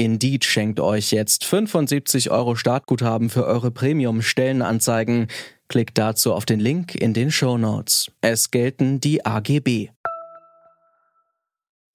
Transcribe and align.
Indeed 0.00 0.46
schenkt 0.46 0.80
euch 0.80 1.10
jetzt 1.10 1.44
75 1.44 2.30
Euro 2.30 2.56
Startguthaben 2.56 3.28
für 3.28 3.44
eure 3.44 3.70
Premium-Stellenanzeigen. 3.70 5.26
Klickt 5.68 5.98
dazu 5.98 6.32
auf 6.32 6.46
den 6.46 6.58
Link 6.58 6.94
in 6.94 7.12
den 7.12 7.30
Show 7.30 7.58
Notes. 7.58 8.10
Es 8.22 8.50
gelten 8.50 9.00
die 9.00 9.26
AGB. 9.26 9.90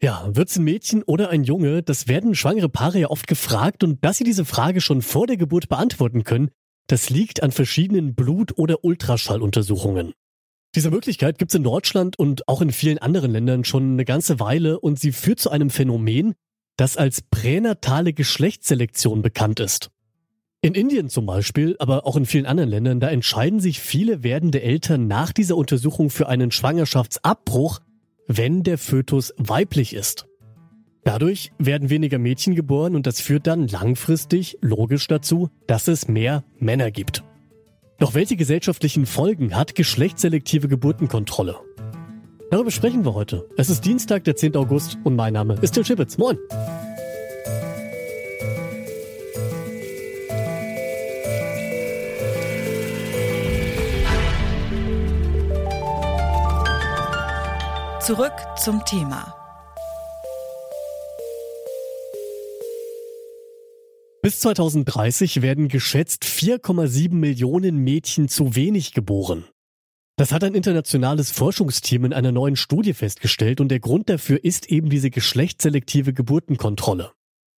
Ja, 0.04 0.30
wird's 0.30 0.56
ein 0.56 0.66
Mädchen 0.66 1.02
oder 1.02 1.32
ein 1.32 1.46
Junge? 1.46 1.82
Das 1.82 2.08
werden 2.08 2.36
schwangere 2.36 2.70
Paare 2.70 3.00
ja 3.00 3.10
oft 3.10 3.26
gefragt 3.26 3.84
und 3.84 4.06
dass 4.06 4.20
sie 4.20 4.24
diese 4.24 4.46
Frage 4.46 4.82
schon 4.82 5.02
vor 5.02 5.26
der 5.26 5.38
Geburt 5.38 5.68
beantworten 5.68 6.24
können, 6.24 6.52
das 6.86 7.10
liegt 7.10 7.42
an 7.42 7.52
verschiedenen 7.52 8.14
Blut- 8.14 8.56
oder 8.56 8.84
Ultraschalluntersuchungen. 8.84 10.14
Diese 10.76 10.92
Möglichkeit 10.92 11.40
gibt's 11.40 11.56
in 11.56 11.64
Deutschland 11.64 12.20
und 12.20 12.48
auch 12.48 12.62
in 12.62 12.72
vielen 12.72 13.00
anderen 13.00 13.32
Ländern 13.32 13.64
schon 13.64 13.94
eine 13.94 14.06
ganze 14.06 14.40
Weile 14.40 14.80
und 14.80 15.00
sie 15.00 15.12
führt 15.12 15.40
zu 15.40 15.50
einem 15.50 15.72
Phänomen, 15.72 16.36
das 16.78 16.98
als 16.98 17.22
pränatale 17.22 18.14
Geschlechtsselektion 18.14 19.22
bekannt 19.22 19.60
ist. 19.60 19.92
In 20.62 20.74
Indien 20.74 21.10
zum 21.10 21.28
Beispiel, 21.28 21.76
aber 21.78 22.08
auch 22.08 22.16
in 22.16 22.26
vielen 22.26 22.48
anderen 22.48 22.70
Ländern, 22.70 23.00
da 23.00 23.10
entscheiden 23.10 23.60
sich 23.60 23.80
viele 23.80 24.24
werdende 24.24 24.64
Eltern 24.64 25.06
nach 25.08 25.32
dieser 25.32 25.58
Untersuchung 25.58 26.10
für 26.10 26.28
einen 26.28 26.50
Schwangerschaftsabbruch, 26.52 27.82
wenn 28.28 28.64
der 28.64 28.80
Fötus 28.80 29.34
weiblich 29.38 29.94
ist. 29.94 30.26
Dadurch 31.04 31.52
werden 31.60 31.92
weniger 31.92 32.18
Mädchen 32.18 32.56
geboren 32.56 32.96
und 32.96 33.06
das 33.06 33.22
führt 33.22 33.46
dann 33.46 33.68
langfristig 33.68 34.58
logisch 34.62 35.08
dazu, 35.08 35.52
dass 35.68 35.88
es 35.88 36.08
mehr 36.08 36.44
Männer 36.58 36.90
gibt. 36.90 37.24
Doch 38.00 38.16
welche 38.16 38.36
gesellschaftlichen 38.36 39.06
Folgen 39.06 39.56
hat 39.56 39.76
geschlechtsselektive 39.76 40.68
Geburtenkontrolle? 40.68 41.58
Darüber 42.52 42.72
sprechen 42.72 43.04
wir 43.04 43.14
heute. 43.14 43.50
Es 43.58 43.70
ist 43.70 43.84
Dienstag, 43.86 44.24
der 44.24 44.36
10. 44.36 44.56
August 44.56 44.98
und 45.04 45.16
mein 45.16 45.34
Name 45.34 45.56
ist 45.62 45.74
Till 45.74 45.86
Schibitz. 45.86 46.18
Moin! 46.18 46.38
Zurück 58.02 58.34
zum 58.58 58.86
Thema. 58.86 59.34
Bis 64.22 64.40
2030 64.42 65.42
werden 65.42 65.70
geschätzt 65.70 66.24
4,7 66.24 67.14
Millionen 67.16 67.78
Mädchen 67.78 68.28
zu 68.28 68.56
wenig 68.56 68.94
geboren. 68.94 69.46
Das 70.18 70.32
hat 70.32 70.46
ein 70.46 70.56
internationales 70.56 71.30
Forschungsteam 71.30 72.06
in 72.06 72.14
einer 72.14 72.32
neuen 72.32 72.56
Studie 72.56 72.94
festgestellt 72.94 73.60
und 73.60 73.68
der 73.68 73.82
Grund 73.82 74.10
dafür 74.10 74.42
ist 74.42 74.70
eben 74.72 74.90
diese 74.90 75.10
geschlechtsselektive 75.10 76.14
Geburtenkontrolle. 76.14 77.12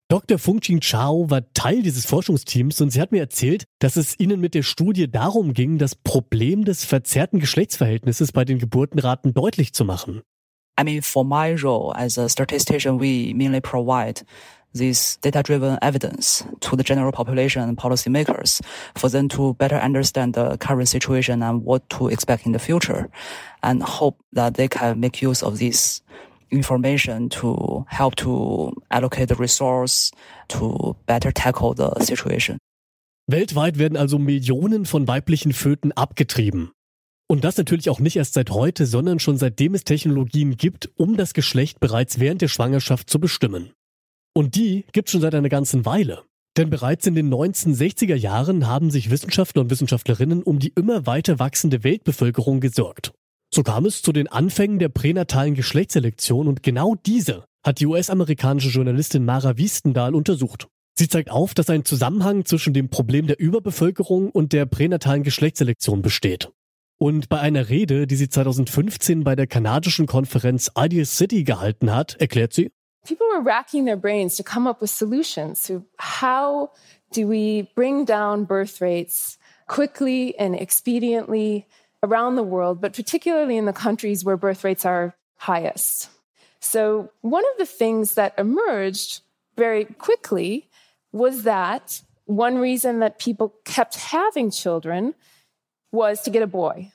Dr. 0.08 0.38
Fungqing 0.38 0.80
Chao 0.80 1.30
war 1.30 1.52
Teil 1.54 1.82
dieses 1.82 2.06
Forschungsteams 2.06 2.80
und 2.80 2.92
sie 2.92 3.02
hat 3.02 3.12
mir 3.12 3.20
erzählt, 3.20 3.66
dass 3.80 3.98
es 3.98 4.18
ihnen 4.20 4.40
mit 4.40 4.54
der 4.54 4.64
Studie 4.64 5.12
darum 5.12 5.54
ging, 5.54 5.80
das 5.80 5.96
Problem 5.96 6.64
des 6.64 6.86
verzerrten 6.86 7.40
Geschlechtsverhältnisses 7.40 8.32
bei 8.32 8.46
den 8.46 8.60
Geburtenraten 8.60 9.34
deutlich 9.34 9.74
zu 9.74 9.84
machen. 9.84 10.22
I 10.80 10.84
mean, 10.84 11.02
for 11.02 11.26
my 11.26 11.56
role 11.56 11.94
as 11.94 12.18
a 12.18 12.30
statistician, 12.30 13.02
we 13.02 13.34
mainly 13.34 13.60
provide 13.60 14.22
this 14.76 15.18
data-driven 15.18 15.78
evidence 15.82 16.44
to 16.60 16.76
the 16.76 16.84
general 16.84 17.12
population 17.12 17.64
and 17.64 17.78
policymakers 17.78 18.62
for 18.96 19.10
them 19.10 19.28
to 19.30 19.54
better 19.56 19.78
understand 19.78 20.34
the 20.36 20.58
current 20.58 20.88
situation 20.88 21.42
and 21.42 21.64
what 21.64 21.90
to 21.90 22.10
expect 22.10 22.46
in 22.46 22.52
the 22.52 22.60
future 22.60 23.10
and 23.64 23.82
hope 23.82 24.18
that 24.34 24.56
they 24.56 24.68
can 24.68 25.00
make 25.00 25.22
use 25.22 25.42
of 25.42 25.58
this 25.58 26.02
information 26.52 27.30
to 27.30 27.86
help 27.88 28.16
to 28.16 28.72
allocate 28.92 29.30
the 29.30 29.36
resource 29.36 30.12
to 30.48 30.96
better 31.06 31.32
tackle 31.32 31.74
the 31.74 31.90
situation. 32.04 32.58
Weltweit 33.28 33.80
werden 33.80 33.98
also 33.98 34.20
Millionen 34.20 34.86
von 34.86 35.08
weiblichen 35.08 35.52
Föten 35.52 35.92
abgetrieben. 35.92 36.72
Und 37.28 37.44
das 37.44 37.58
natürlich 37.58 37.90
auch 37.90 38.00
nicht 38.00 38.18
erst 38.18 38.36
seit 38.36 38.52
heute, 38.52 38.86
sondern 38.86 39.18
schon 39.18 39.38
seitdem 39.38 39.74
es 39.74 39.84
Technologien 39.84 40.58
gibt, 40.58 40.92
um 40.96 41.18
das 41.18 41.34
Geschlecht 41.34 41.80
bereits 41.80 42.20
während 42.20 42.44
der 42.44 42.50
Schwangerschaft 42.50 43.10
zu 43.10 43.20
bestimmen. 43.20 43.72
Und 44.38 44.56
die 44.56 44.86
gibt 44.92 45.10
schon 45.10 45.22
seit 45.22 45.34
einer 45.34 45.50
ganzen 45.50 45.86
Weile. 45.86 46.24
Denn 46.58 46.70
bereits 46.70 47.08
in 47.08 47.16
den 47.16 47.34
1960er 47.34 48.16
Jahren 48.16 48.68
haben 48.68 48.92
sich 48.92 49.10
Wissenschaftler 49.10 49.62
und 49.62 49.70
Wissenschaftlerinnen 49.70 50.44
um 50.44 50.60
die 50.60 50.74
immer 50.76 51.06
weiter 51.06 51.40
wachsende 51.40 51.84
Weltbevölkerung 51.84 52.60
gesorgt. 52.60 53.14
So 53.54 53.64
kam 53.64 53.86
es 53.86 54.02
zu 54.02 54.12
den 54.12 54.28
Anfängen 54.28 54.80
der 54.80 54.90
pränatalen 54.90 55.56
Geschlechtsselektion 55.56 56.48
und 56.48 56.64
genau 56.64 56.96
diese 56.96 57.46
hat 57.66 57.80
die 57.80 57.86
US-amerikanische 57.86 58.70
Journalistin 58.70 59.24
Mara 59.24 59.58
Wiestendahl 59.58 60.14
untersucht. 60.14 60.68
Sie 60.98 61.08
zeigt 61.08 61.32
auf, 61.32 61.54
dass 61.54 61.70
ein 61.70 61.86
Zusammenhang 61.86 62.46
zwischen 62.46 62.74
dem 62.74 62.90
Problem 62.90 63.28
der 63.28 63.40
Überbevölkerung 63.40 64.30
und 64.30 64.54
der 64.54 64.66
pränatalen 64.66 65.24
Geschlechtsselektion 65.24 66.02
besteht. 66.02 66.52
Und 66.98 67.28
bei 67.28 67.40
einer 67.40 67.70
Rede, 67.70 68.08
die 68.08 68.16
sie 68.16 68.30
2015 68.30 69.24
bei 69.24 69.36
der 69.36 69.48
kanadischen 69.48 70.06
Konferenz 70.06 70.72
Ideal 70.78 71.06
City 71.06 71.44
gehalten 71.44 71.94
hat, 71.94 72.16
erklärt 72.20 72.54
sie, 72.54 72.72
People 73.06 73.28
were 73.28 73.42
racking 73.42 73.86
their 73.86 73.96
brains 73.96 74.36
to 74.38 74.44
come 74.44 74.68
up 74.68 74.82
with 74.82 74.90
solutions 74.90 75.64
to 75.64 75.86
how 75.98 76.72
do 77.12 77.28
we 77.28 77.70
bring 77.76 78.06
down 78.06 78.46
birth 78.46 78.82
rates 78.82 79.38
quickly 79.68 80.38
and 80.38 80.56
expediently 80.56 81.66
around 82.04 82.36
the 82.36 82.44
world, 82.44 82.82
but 82.82 82.94
particularly 82.94 83.58
in 83.58 83.66
the 83.66 83.74
countries 83.74 84.24
where 84.24 84.38
birth 84.38 84.64
rates 84.64 84.86
are 84.86 85.16
highest. 85.38 86.10
So, 86.60 87.12
one 87.22 87.44
of 87.52 87.58
the 87.58 87.66
things 87.66 88.16
that 88.16 88.34
emerged 88.38 89.22
very 89.56 89.86
quickly 89.86 90.68
was 91.12 91.44
that 91.44 92.02
one 92.26 92.58
reason 92.58 93.00
that 93.00 93.20
people 93.20 93.54
kept 93.66 93.96
having 93.96 94.52
children 94.52 95.14
was 95.92 96.22
to 96.22 96.30
get 96.30 96.42
a 96.42 96.48
boy. 96.48 96.92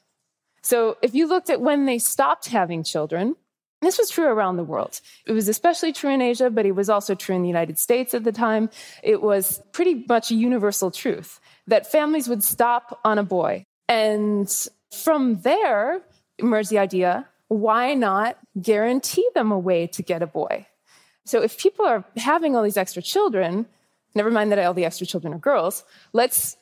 So 0.63 0.99
if 1.03 1.15
you 1.15 1.27
looked 1.27 1.51
at 1.51 1.61
when 1.61 1.87
they 1.87 1.99
stopped 1.99 2.49
having 2.49 2.85
children, 2.85 3.37
this 3.81 3.99
was 3.99 4.11
true 4.11 4.27
around 4.27 4.57
the 4.57 4.65
world. 4.65 5.01
It 5.27 5.33
was 5.33 5.49
especially 5.49 5.93
true 5.93 6.11
in 6.11 6.21
Asia, 6.21 6.51
but 6.51 6.67
it 6.67 6.73
was 6.73 6.91
also 6.91 7.15
true 7.15 7.35
in 7.35 7.43
the 7.43 7.49
United 7.49 7.79
States 7.79 8.13
at 8.15 8.25
the 8.25 8.33
time. 8.33 8.69
It 9.03 9.23
was 9.23 9.63
pretty 9.73 10.05
much 10.09 10.31
a 10.31 10.35
universal 10.35 10.91
truth 10.91 11.41
that 11.67 11.91
families 11.91 12.29
would 12.29 12.45
stop 12.45 13.01
on 13.05 13.19
a 13.19 13.23
boy. 13.23 13.65
And 13.89 14.49
from 14.93 15.41
there 15.43 16.03
emerged 16.39 16.71
the 16.71 16.79
idea 16.79 17.27
why 17.49 17.95
not 17.95 18.39
guarantee 18.61 19.27
them 19.35 19.51
a 19.51 19.59
way 19.59 19.89
to 19.89 20.03
get 20.03 20.23
a 20.23 20.27
boy? 20.27 20.67
So 21.25 21.43
if 21.43 21.59
people 21.59 21.85
are 21.85 22.05
having 22.17 22.55
all 22.55 22.63
these 22.63 22.77
extra 22.77 23.03
children, 23.03 23.67
never 24.15 24.31
mind 24.31 24.53
that 24.53 24.59
all 24.61 24.75
the 24.75 24.85
extra 24.85 25.07
children 25.07 25.35
are 25.35 25.39
girls, 25.39 25.85
let's, 26.13 26.57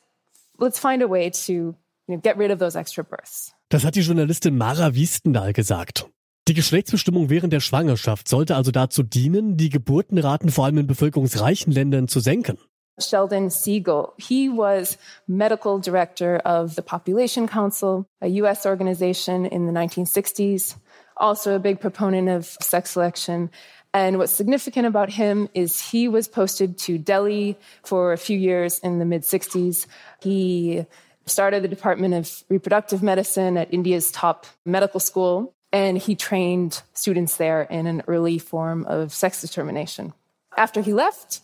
let's 0.57 0.79
find 0.79 1.03
a 1.03 1.07
way 1.07 1.29
to 1.29 1.53
you 1.53 1.75
know, 2.07 2.17
get 2.17 2.37
rid 2.37 2.49
of 2.49 2.57
those 2.57 2.75
extra 2.75 3.03
births. 3.03 3.53
Das 3.69 3.83
hat 3.83 3.95
die 3.95 4.01
Journalistin 4.01 4.57
Mara 4.57 4.95
Wiestendahl 4.95 5.53
gesagt. 5.53 6.09
Die 6.49 6.55
Geschlechtsbestimmung 6.55 7.29
während 7.29 7.53
der 7.53 7.59
Schwangerschaft 7.59 8.27
sollte 8.27 8.55
also 8.55 8.71
dazu 8.71 9.03
dienen, 9.03 9.55
die 9.55 9.69
Geburtenraten 9.69 10.49
vor 10.49 10.65
allem 10.65 10.79
in 10.79 10.87
bevölkerungsreichen 10.87 11.71
Ländern 11.71 12.07
zu 12.07 12.21
senken. 12.21 12.57
Sheldon 12.99 13.51
Siegel. 13.51 14.07
He 14.17 14.49
was 14.49 14.97
medical 15.27 15.79
director 15.79 16.41
of 16.43 16.73
the 16.73 16.81
Population 16.81 17.47
Council, 17.47 18.07
a 18.19 18.27
US 18.41 18.65
organization 18.65 19.45
in 19.45 19.67
the 19.67 19.71
1960s, 19.71 20.77
also 21.15 21.53
a 21.53 21.59
big 21.59 21.79
proponent 21.79 22.27
of 22.29 22.57
sex 22.59 22.93
selection. 22.93 23.51
And 23.93 24.17
what's 24.17 24.33
significant 24.33 24.87
about 24.87 25.11
him 25.11 25.49
is 25.53 25.79
he 25.79 26.07
was 26.07 26.27
posted 26.27 26.79
to 26.79 26.97
Delhi 26.97 27.57
for 27.83 28.11
a 28.11 28.17
few 28.17 28.39
years 28.39 28.79
in 28.79 28.97
the 28.97 29.05
mid 29.05 29.21
60s. 29.21 29.85
He 30.23 30.87
started 31.27 31.61
the 31.61 31.67
Department 31.67 32.15
of 32.15 32.43
Reproductive 32.49 33.03
Medicine 33.03 33.55
at 33.55 33.71
India's 33.71 34.09
top 34.09 34.47
medical 34.65 34.99
school, 34.99 35.53
and 35.71 35.97
he 35.97 36.15
trained 36.15 36.81
students 36.93 37.37
there 37.37 37.63
in 37.63 37.87
an 37.87 38.03
early 38.07 38.37
form 38.37 38.85
of 38.85 39.13
sex 39.13 39.41
determination. 39.41 40.13
After 40.57 40.81
he 40.81 40.93
left, 40.93 41.41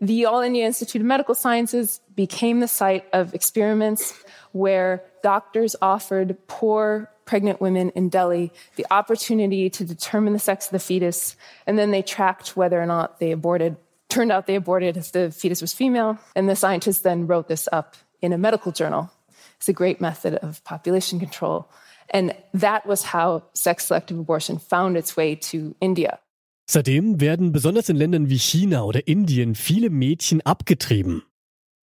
the 0.00 0.26
All 0.26 0.40
India 0.40 0.64
Institute 0.66 1.00
of 1.00 1.06
Medical 1.06 1.34
Sciences 1.34 2.00
became 2.14 2.60
the 2.60 2.68
site 2.68 3.04
of 3.12 3.34
experiments 3.34 4.14
where 4.52 5.02
doctors 5.22 5.74
offered 5.82 6.36
poor 6.46 7.10
pregnant 7.24 7.60
women 7.60 7.90
in 7.90 8.08
Delhi 8.08 8.52
the 8.76 8.86
opportunity 8.90 9.68
to 9.68 9.84
determine 9.84 10.32
the 10.32 10.38
sex 10.38 10.66
of 10.66 10.72
the 10.72 10.78
fetus, 10.78 11.36
and 11.66 11.78
then 11.78 11.90
they 11.90 12.02
tracked 12.02 12.56
whether 12.56 12.80
or 12.80 12.86
not 12.86 13.20
they 13.20 13.32
aborted. 13.32 13.76
Turned 14.08 14.32
out 14.32 14.46
they 14.46 14.54
aborted 14.54 14.96
if 14.96 15.12
the 15.12 15.30
fetus 15.30 15.60
was 15.60 15.74
female, 15.74 16.18
and 16.34 16.48
the 16.48 16.56
scientists 16.56 17.00
then 17.00 17.26
wrote 17.26 17.48
this 17.48 17.68
up 17.70 17.96
in 18.22 18.32
a 18.32 18.38
medical 18.38 18.72
journal. 18.72 19.10
It's 19.56 19.68
a 19.68 19.72
great 19.72 20.00
method 20.00 20.36
of 20.36 20.64
population 20.64 21.18
control. 21.18 21.68
And 22.12 22.34
that 22.58 22.86
was 22.86 23.12
how 23.12 23.42
sex 23.54 23.88
selective 23.88 24.18
abortion 24.18 24.58
found 24.58 24.96
its 24.96 25.16
way 25.16 25.36
to 25.36 25.74
India. 25.80 26.18
Seitdem 26.70 27.20
werden 27.20 27.52
besonders 27.52 27.88
in 27.88 27.96
Ländern 27.96 28.28
wie 28.28 28.38
China 28.38 28.84
oder 28.84 29.06
Indien 29.08 29.54
viele 29.54 29.88
Mädchen 29.88 30.42
abgetrieben. 30.42 31.22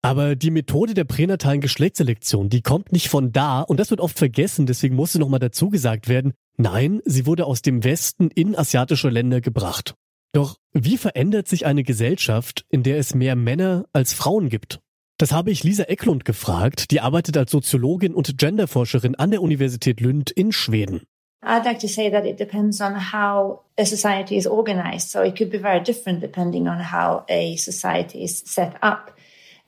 Aber 0.01 0.35
die 0.35 0.51
Methode 0.51 0.93
der 0.93 1.05
pränatalen 1.05 1.61
Geschlechtsselektion, 1.61 2.49
die 2.49 2.61
kommt 2.61 2.91
nicht 2.91 3.07
von 3.07 3.31
da 3.31 3.61
und 3.61 3.79
das 3.79 3.89
wird 3.89 4.01
oft 4.01 4.17
vergessen, 4.17 4.65
deswegen 4.65 4.95
musste 4.95 5.19
nochmal 5.19 5.39
dazu 5.39 5.69
gesagt 5.69 6.09
werden, 6.09 6.33
nein, 6.57 7.01
sie 7.05 7.25
wurde 7.25 7.45
aus 7.45 7.61
dem 7.61 7.85
Westen 7.85 8.29
in 8.29 8.57
asiatische 8.57 9.07
Länder 9.09 9.39
gebracht. 9.39 9.95
Doch 10.33 10.57
wie 10.73 10.97
verändert 10.97 11.47
sich 11.47 11.65
eine 11.65 11.83
Gesellschaft, 11.83 12.65
in 12.67 12.83
der 12.83 12.97
es 12.97 13.15
mehr 13.15 13.37
Männer 13.37 13.85
als 13.93 14.13
Frauen 14.13 14.49
gibt? 14.49 14.81
Das 15.17 15.31
habe 15.31 15.51
ich 15.51 15.63
Lisa 15.63 15.83
Eklund 15.83 16.25
gefragt, 16.25 16.89
die 16.91 16.99
arbeitet 16.99 17.37
als 17.37 17.51
Soziologin 17.51 18.15
und 18.15 18.37
Genderforscherin 18.37 19.15
an 19.15 19.31
der 19.31 19.41
Universität 19.41 20.01
Lund 20.01 20.31
in 20.31 20.51
Schweden. 20.51 21.03
I'd 21.45 21.65
like 21.65 21.79
to 21.79 21.87
say 21.87 22.09
that 22.09 22.25
it 22.25 22.39
depends 22.39 22.81
on 22.81 22.95
how 23.11 23.61
a 23.77 23.85
society 23.85 24.37
is 24.37 24.47
organized. 24.47 25.09
So 25.09 25.21
it 25.21 25.35
could 25.37 25.51
be 25.51 25.59
very 25.59 25.81
different 25.81 26.21
depending 26.21 26.67
on 26.67 26.79
how 26.79 27.25
a 27.27 27.57
society 27.57 28.23
is 28.23 28.43
set 28.45 28.75
up. 28.81 29.13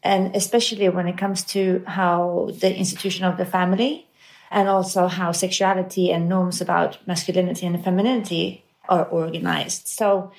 And 0.02 0.36
especially 0.36 0.90
when 0.90 1.08
it 1.08 1.18
comes 1.18 1.44
to 1.54 1.84
how 1.86 2.50
the 2.62 2.74
institution 2.76 3.26
of 3.26 3.38
the 3.38 3.46
family 3.46 4.08
and 4.52 4.70
also 4.70 5.08
how 5.08 5.32
sexuality 5.32 6.12
and 6.12 6.30
norms 6.30 6.62
about 6.62 6.98
masculinity 7.08 7.66
and 7.66 7.84
femininity 7.84 8.64
are 8.88 9.06
organized. 9.06 9.88
So 9.88 10.32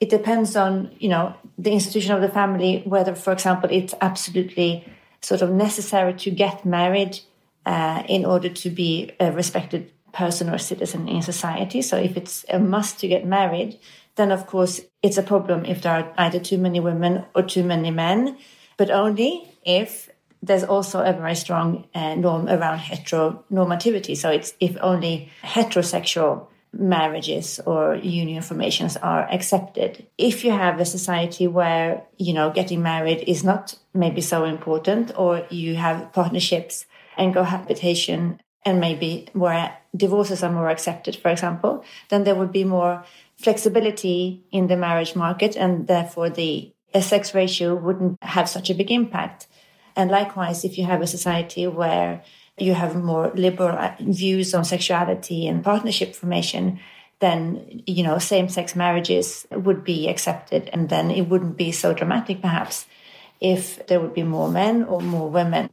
it 0.00 0.08
depends 0.08 0.56
on, 0.56 0.90
you 0.98 1.08
know, 1.08 1.34
the 1.58 1.70
institution 1.70 2.12
of 2.12 2.22
the 2.22 2.28
family, 2.28 2.82
whether, 2.86 3.14
for 3.14 3.32
example, 3.32 3.68
it's 3.70 3.94
absolutely 4.00 4.90
sort 5.20 5.42
of 5.42 5.50
necessary 5.50 6.14
to 6.14 6.30
get 6.30 6.64
married 6.64 7.20
uh, 7.66 8.02
in 8.08 8.24
order 8.24 8.48
to 8.48 8.70
be 8.70 9.12
a 9.20 9.30
respected 9.30 9.92
person 10.12 10.48
or 10.48 10.58
citizen 10.58 11.06
in 11.06 11.22
society. 11.22 11.82
So 11.82 11.96
if 11.98 12.16
it's 12.16 12.44
a 12.48 12.58
must 12.58 12.98
to 13.00 13.08
get 13.08 13.26
married, 13.26 13.78
then 14.16 14.32
of 14.32 14.46
course 14.46 14.80
it's 15.02 15.18
a 15.18 15.22
problem 15.22 15.64
if 15.64 15.82
there 15.82 15.92
are 15.92 16.12
either 16.18 16.40
too 16.40 16.58
many 16.58 16.80
women 16.80 17.24
or 17.34 17.42
too 17.42 17.62
many 17.62 17.90
men, 17.90 18.38
but 18.76 18.90
only 18.90 19.46
if 19.64 20.10
there's 20.42 20.64
also 20.64 21.02
a 21.02 21.12
very 21.12 21.34
strong 21.34 21.86
uh, 21.94 22.14
norm 22.14 22.48
around 22.48 22.78
heteronormativity. 22.78 24.16
So 24.16 24.30
it's 24.30 24.54
if 24.58 24.76
only 24.80 25.30
heterosexual 25.42 26.46
marriages 26.72 27.60
or 27.66 27.96
union 27.96 28.42
formations 28.42 28.96
are 28.96 29.28
accepted. 29.30 30.06
If 30.16 30.44
you 30.44 30.52
have 30.52 30.78
a 30.78 30.84
society 30.84 31.46
where, 31.46 32.04
you 32.16 32.32
know, 32.32 32.50
getting 32.50 32.82
married 32.82 33.24
is 33.26 33.42
not 33.42 33.74
maybe 33.92 34.20
so 34.20 34.44
important, 34.44 35.12
or 35.16 35.46
you 35.50 35.76
have 35.76 36.12
partnerships 36.12 36.86
and 37.16 37.34
cohabitation 37.34 38.40
and 38.64 38.78
maybe 38.78 39.28
where 39.32 39.76
divorces 39.96 40.42
are 40.42 40.52
more 40.52 40.68
accepted, 40.68 41.16
for 41.16 41.30
example, 41.30 41.84
then 42.08 42.24
there 42.24 42.34
would 42.34 42.52
be 42.52 42.64
more 42.64 43.04
flexibility 43.36 44.44
in 44.52 44.66
the 44.68 44.76
marriage 44.76 45.16
market 45.16 45.56
and 45.56 45.86
therefore 45.86 46.30
the 46.30 46.72
sex 47.00 47.34
ratio 47.34 47.74
wouldn't 47.74 48.22
have 48.22 48.48
such 48.48 48.70
a 48.70 48.74
big 48.74 48.90
impact. 48.90 49.46
And 49.96 50.10
likewise, 50.10 50.64
if 50.64 50.78
you 50.78 50.84
have 50.84 51.02
a 51.02 51.06
society 51.06 51.66
where 51.66 52.22
you 52.60 52.74
have 52.74 52.96
more 52.96 53.30
liberal 53.34 53.76
uh, 53.76 53.94
views 54.00 54.54
on 54.54 54.64
sexuality 54.64 55.46
and 55.46 55.64
partnership 55.64 56.14
formation, 56.14 56.80
then 57.20 57.82
you 57.86 58.02
know 58.02 58.18
same-sex 58.18 58.74
marriages 58.76 59.46
would 59.50 59.84
be 59.84 60.08
accepted, 60.08 60.70
and 60.72 60.88
then 60.88 61.10
it 61.10 61.28
wouldn't 61.28 61.56
be 61.56 61.72
so 61.72 61.92
dramatic, 61.92 62.40
perhaps, 62.40 62.86
if 63.40 63.86
there 63.86 64.00
would 64.00 64.14
be 64.14 64.22
more 64.22 64.48
men 64.48 64.84
or 64.84 65.00
more 65.00 65.28
women. 65.28 65.70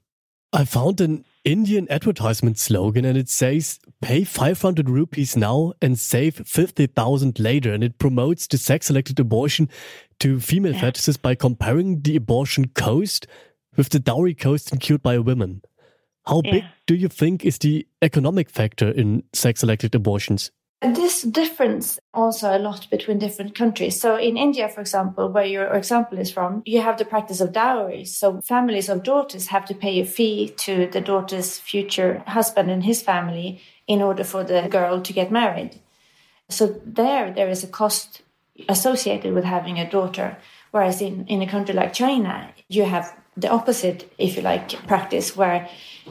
I 0.54 0.66
found 0.66 1.02
an 1.02 1.26
Indian 1.44 1.90
advertisement 1.90 2.58
slogan 2.58 3.06
and 3.06 3.18
it 3.18 3.30
says 3.30 3.80
pay 4.02 4.24
500 4.24 4.90
rupees 4.90 5.38
now 5.38 5.74
and 5.82 5.98
save 5.98 6.36
50,000 6.46 7.40
later. 7.40 7.74
And 7.74 7.84
it 7.84 7.98
promotes 7.98 8.48
the 8.48 8.58
sex 8.58 8.88
selected 8.88 9.20
abortion 9.20 9.70
to 10.20 10.40
female 10.40 10.74
yeah. 10.74 10.82
fetuses 10.82 11.22
by 11.22 11.36
comparing 11.36 12.02
the 12.02 12.16
abortion 12.16 12.70
cost 12.70 13.28
with 13.78 13.90
the 13.90 14.00
dowry 14.00 14.34
cost 14.34 14.74
incurred 14.74 15.04
by 15.04 15.20
women. 15.20 15.62
How 16.28 16.42
yeah. 16.44 16.52
big 16.52 16.64
do 16.86 16.96
you 16.96 17.08
think 17.08 17.46
is 17.46 17.58
the 17.60 17.88
economic 18.02 18.50
factor 18.50 18.90
in 18.90 19.24
sex 19.34 19.62
selected 19.62 19.96
abortions? 19.96 20.52
This 20.82 21.24
difference 21.24 21.98
also 22.14 22.56
a 22.56 22.60
lot 22.60 22.88
between 22.92 23.18
different 23.18 23.56
countries. 23.56 24.00
So 24.00 24.16
in 24.16 24.38
India, 24.38 24.70
for 24.70 24.82
example, 24.82 25.32
where 25.32 25.46
your 25.46 25.74
example 25.74 26.20
is 26.20 26.30
from, 26.30 26.62
you 26.66 26.82
have 26.82 26.98
the 26.98 27.06
practice 27.06 27.42
of 27.42 27.52
dowries. 27.52 28.16
So 28.16 28.42
families 28.42 28.88
of 28.88 29.02
daughters 29.02 29.48
have 29.48 29.66
to 29.66 29.74
pay 29.74 30.00
a 30.00 30.06
fee 30.06 30.50
to 30.58 30.86
the 30.86 31.02
daughter's 31.02 31.58
future 31.58 32.22
husband 32.28 32.70
and 32.70 32.84
his 32.84 33.02
family 33.02 33.60
in 33.88 34.04
order 34.04 34.24
for 34.24 34.44
the 34.44 34.68
girl 34.70 35.02
to 35.02 35.14
get 35.14 35.32
married. 35.32 35.80
So 36.50 36.80
there, 36.86 37.32
there 37.34 37.50
is 37.50 37.64
a 37.64 37.68
cost 37.68 38.22
associated 38.70 39.34
with 39.34 39.46
having 39.46 39.80
a 39.80 39.90
daughter. 39.90 40.38
Whereas 40.72 41.02
in, 41.02 41.26
in 41.26 41.42
a 41.42 41.48
country 41.48 41.74
like 41.74 41.94
China, 41.94 42.52
you 42.68 42.84
have 42.84 43.16
the 43.38 43.50
opposite, 43.50 44.12
if 44.18 44.36
you 44.36 44.42
like, 44.42 44.70
practice 44.88 45.38
where 45.38 45.70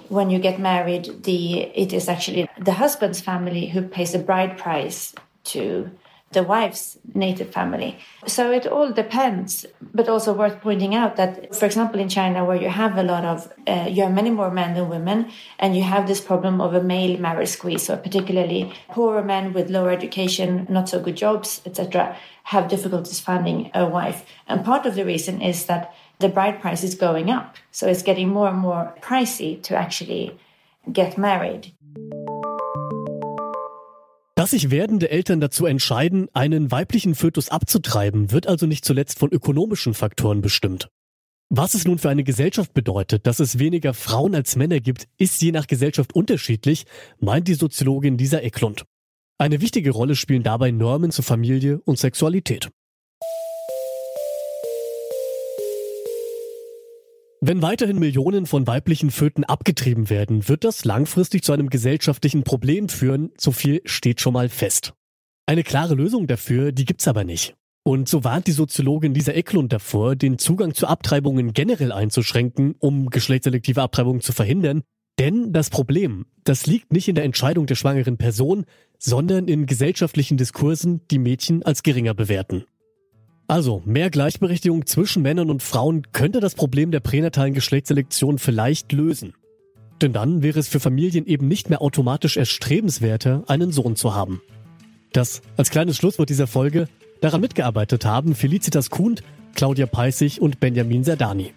when 0.09 0.31
you 0.31 0.39
get 0.39 0.61
married, 0.61 1.25
the 1.25 1.63
it 1.75 1.93
is 1.93 2.09
actually 2.09 2.49
the 2.59 2.75
husband's 2.75 3.21
family 3.21 3.67
who 3.67 3.83
pays 3.83 4.13
the 4.13 4.19
bride 4.19 4.57
price 4.57 5.15
to 5.45 5.91
the 6.33 6.43
wife's 6.43 6.99
native 7.15 7.51
family. 7.51 7.99
So 8.27 8.51
it 8.51 8.67
all 8.67 8.91
depends, 8.93 9.65
but 9.95 10.09
also 10.09 10.35
worth 10.35 10.61
pointing 10.61 10.95
out 10.95 11.17
that, 11.17 11.55
for 11.55 11.67
example, 11.67 12.01
in 12.01 12.09
China, 12.09 12.45
where 12.45 12.61
you 12.61 12.69
have 12.69 12.99
a 12.99 13.03
lot 13.03 13.25
of, 13.25 13.53
uh, 13.67 13.87
you 13.89 14.03
have 14.03 14.13
many 14.13 14.31
more 14.31 14.51
men 14.51 14.75
than 14.75 14.89
women, 14.89 15.31
and 15.59 15.77
you 15.77 15.85
have 15.85 16.07
this 16.07 16.21
problem 16.21 16.61
of 16.61 16.75
a 16.75 16.83
male 16.83 17.19
marriage 17.19 17.51
squeeze. 17.51 17.85
So 17.85 17.97
particularly 17.97 18.73
poorer 18.89 19.23
men 19.23 19.53
with 19.53 19.71
lower 19.71 19.91
education, 19.91 20.67
not 20.69 20.89
so 20.89 21.01
good 21.01 21.17
jobs, 21.17 21.63
etc., 21.65 22.17
have 22.43 22.69
difficulties 22.69 23.21
finding 23.21 23.71
a 23.75 23.87
wife. 23.87 24.25
And 24.47 24.65
part 24.65 24.85
of 24.85 24.95
the 24.95 25.05
reason 25.05 25.41
is 25.41 25.67
that 25.67 25.95
the 26.21 26.29
bride 26.29 26.61
price 26.61 26.85
is 26.85 26.99
going 26.99 27.31
up. 27.31 27.55
So 27.71 27.87
it's 27.87 28.03
getting 28.03 28.29
more 28.29 28.49
and 28.49 28.59
more 28.59 28.95
pricey 29.01 29.63
to 29.63 29.75
actually 29.75 30.33
get 30.93 31.19
married. 31.19 31.73
Dass 34.35 34.51
sich 34.51 34.71
werdende 34.71 35.11
Eltern 35.11 35.41
dazu 35.41 35.65
entscheiden, 35.65 36.29
einen 36.35 36.71
weiblichen 36.71 37.15
Fötus 37.15 37.49
abzutreiben, 37.49 38.33
wird 38.33 38.47
also 38.47 38.67
nicht 38.67 38.85
zuletzt 38.85 39.19
von 39.19 39.31
ökonomischen 39.31 39.95
Faktoren 39.95 40.43
bestimmt. 40.43 40.89
Was 41.49 41.75
es 41.75 41.87
nun 41.87 41.99
für 41.99 42.11
eine 42.11 42.25
Gesellschaft 42.25 42.75
bedeutet, 42.75 43.27
dass 43.27 43.41
es 43.41 43.59
weniger 43.59 43.95
Frauen 43.95 44.35
als 44.35 44.57
Männer 44.57 44.81
gibt, 44.81 45.07
ist 45.17 45.41
je 45.41 45.53
nach 45.53 45.67
Gesellschaft 45.67 46.15
unterschiedlich, 46.15 46.85
meint 47.19 47.49
die 47.49 47.55
Soziologin 47.55 48.19
Lisa 48.19 48.39
Eklund. 48.39 48.85
Eine 49.39 49.61
wichtige 49.61 49.91
Rolle 49.91 50.17
spielen 50.17 50.43
dabei 50.43 50.71
Normen 50.71 51.13
zur 51.13 51.25
Familie 51.25 51.81
und 51.85 51.99
Sexualität. 51.99 52.71
Wenn 57.49 57.63
weiterhin 57.63 58.01
Millionen 58.01 58.45
von 58.45 58.67
weiblichen 58.67 59.13
Föten 59.13 59.45
abgetrieben 59.45 60.11
werden, 60.11 60.49
wird 60.49 60.65
das 60.65 60.85
langfristig 60.85 61.45
zu 61.45 61.53
einem 61.53 61.71
gesellschaftlichen 61.71 62.43
Problem 62.43 62.89
führen, 62.89 63.31
so 63.39 63.53
viel 63.53 63.83
steht 63.85 64.21
schon 64.21 64.33
mal 64.33 64.49
fest. 64.49 64.95
Eine 65.47 65.63
klare 65.63 65.95
Lösung 65.95 66.27
dafür, 66.27 66.73
die 66.73 66.85
gibt's 66.85 67.07
aber 67.07 67.23
nicht. 67.23 67.55
Und 67.85 68.09
so 68.09 68.25
warnt 68.25 68.49
die 68.49 68.53
Soziologin 68.53 69.15
Lisa 69.15 69.31
Eklund 69.31 69.73
davor, 69.73 70.17
den 70.17 70.39
Zugang 70.39 70.75
zu 70.75 70.89
Abtreibungen 70.89 71.53
generell 71.53 71.93
einzuschränken, 71.93 72.75
um 72.81 73.11
geschlechtsselektive 73.11 73.81
Abtreibungen 73.81 74.23
zu 74.23 74.33
verhindern. 74.33 74.83
Denn 75.21 75.53
das 75.53 75.71
Problem, 75.71 76.27
das 76.43 76.67
liegt 76.67 76.93
nicht 76.93 77.07
in 77.07 77.15
der 77.15 77.23
Entscheidung 77.23 77.67
der 77.67 77.77
schwangeren 77.77 78.19
Person, 78.19 78.65
sondern 78.99 79.47
in 79.47 79.67
gesellschaftlichen 79.67 80.37
Diskursen, 80.37 81.03
die 81.13 81.21
Mädchen 81.21 81.63
als 81.63 81.85
geringer 81.85 82.15
bewerten. 82.15 82.65
Also, 83.49 83.81
mehr 83.85 84.11
Gleichberechtigung 84.11 84.87
zwischen 84.87 85.23
Männern 85.23 85.51
und 85.51 85.63
Frauen 85.63 86.03
könnte 86.13 86.41
das 86.41 86.57
Problem 86.57 86.91
der 86.91 86.99
pränatalen 86.99 87.55
Geschlechtsselektion 87.55 88.39
vielleicht 88.39 88.93
lösen. 88.93 89.35
Denn 90.03 90.13
dann 90.13 90.43
wäre 90.43 90.59
es 90.59 90.69
für 90.69 90.81
Familien 90.81 91.27
eben 91.27 91.47
nicht 91.47 91.71
mehr 91.71 91.81
automatisch 91.81 92.37
erstrebenswerter, 92.37 93.45
einen 93.47 93.71
Sohn 93.71 93.95
zu 93.95 94.15
haben. 94.15 94.43
Das 95.13 95.43
als 95.57 95.71
kleines 95.71 95.97
Schlusswort 95.97 96.29
dieser 96.29 96.49
Folge. 96.49 96.89
Daran 97.21 97.41
mitgearbeitet 97.41 98.05
haben 98.05 98.35
Felicitas 98.35 98.91
Kuhn, 98.91 99.15
Claudia 99.55 99.87
Peissig 99.87 100.43
und 100.43 100.61
Benjamin 100.61 101.05
Serdani. 101.05 101.55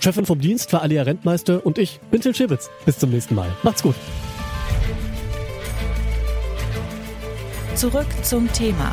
Chefin 0.00 0.26
vom 0.26 0.40
Dienst 0.40 0.72
war 0.72 0.82
Alia 0.82 1.02
Rentmeister 1.02 1.64
und 1.64 1.78
ich 1.78 2.00
bin 2.10 2.20
Till 2.20 2.34
Schibitz. 2.34 2.70
Bis 2.84 2.98
zum 2.98 3.10
nächsten 3.10 3.34
Mal. 3.34 3.54
Macht's 3.62 3.82
gut. 3.82 3.94
Zurück 7.74 8.06
zum 8.22 8.50
Thema 8.52 8.92